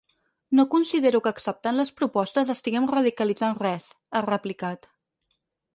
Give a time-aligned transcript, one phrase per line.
[0.59, 4.91] No considero que acceptant les propostes estiguem radicalitzant res, ha replicat.